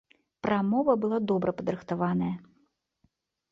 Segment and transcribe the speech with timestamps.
[0.45, 2.33] Прамова была добра падрыхтаваная.